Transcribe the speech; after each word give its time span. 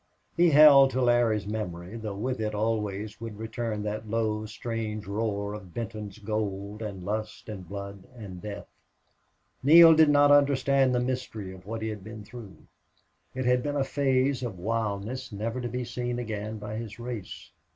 He 0.35 0.49
held 0.49 0.89
to 0.89 1.01
Larry's 1.03 1.45
memory, 1.45 1.95
though 1.95 2.15
with 2.15 2.39
it 2.39 2.55
always 2.55 3.21
would 3.21 3.37
return 3.37 3.83
that 3.83 4.09
low, 4.09 4.47
strange 4.47 5.05
roar 5.05 5.53
of 5.53 5.75
Benton's 5.75 6.17
gold 6.17 6.81
and 6.81 7.03
lust 7.03 7.47
and 7.47 7.69
blood 7.69 8.07
and 8.17 8.41
death. 8.41 8.65
Neale 9.61 9.93
did 9.93 10.09
not 10.09 10.31
understand 10.31 10.95
the 10.95 10.99
mystery 10.99 11.53
of 11.53 11.67
what 11.67 11.83
he 11.83 11.89
had 11.89 12.03
been 12.03 12.23
through. 12.23 12.63
It 13.35 13.45
had 13.45 13.61
been 13.61 13.75
a 13.75 13.83
phase 13.83 14.41
of 14.41 14.57
wildness 14.57 15.31
never 15.31 15.61
to 15.61 15.69
be 15.69 15.83
seen 15.83 16.17
again 16.17 16.57
by 16.57 16.77
his 16.77 16.97
race. 16.97 17.51